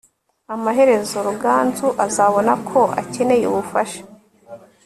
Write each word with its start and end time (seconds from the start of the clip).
amaherezo, 0.55 1.17
ruganzu 1.27 1.87
azabona 2.05 2.53
ko 2.69 2.79
akeneye 3.01 3.45
ubufasha 3.51 4.01